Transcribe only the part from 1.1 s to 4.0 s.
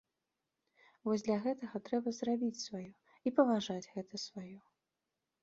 для гэтага трэба зрабіць сваё і паважаць